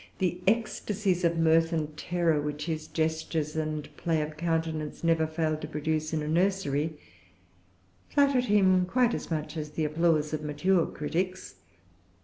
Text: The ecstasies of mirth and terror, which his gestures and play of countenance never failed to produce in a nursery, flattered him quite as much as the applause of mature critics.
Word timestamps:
The 0.17 0.41
ecstasies 0.47 1.23
of 1.23 1.37
mirth 1.37 1.71
and 1.71 1.95
terror, 1.95 2.41
which 2.41 2.65
his 2.65 2.87
gestures 2.87 3.55
and 3.55 3.87
play 3.97 4.19
of 4.23 4.35
countenance 4.35 5.03
never 5.03 5.27
failed 5.27 5.61
to 5.61 5.67
produce 5.67 6.11
in 6.11 6.23
a 6.23 6.27
nursery, 6.27 6.97
flattered 8.09 8.45
him 8.45 8.87
quite 8.87 9.13
as 9.13 9.29
much 9.29 9.55
as 9.57 9.69
the 9.69 9.85
applause 9.85 10.33
of 10.33 10.41
mature 10.41 10.87
critics. 10.87 11.53